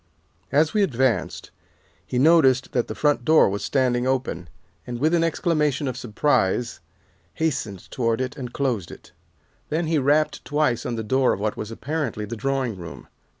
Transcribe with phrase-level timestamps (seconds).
[0.51, 1.51] "As we advanced,
[2.03, 4.49] he noticed that the front door was standing open,
[4.87, 6.79] and with an exclamation of surprise,
[7.35, 9.11] hastened toward it and closed it.
[9.69, 13.09] Then he rapped twice on the door of what was apparently the drawing room.